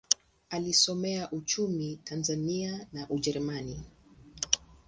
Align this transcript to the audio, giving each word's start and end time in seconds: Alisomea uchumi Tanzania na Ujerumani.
Alisomea 0.49 1.31
uchumi 1.31 1.99
Tanzania 2.03 2.87
na 2.93 3.09
Ujerumani. 3.09 3.83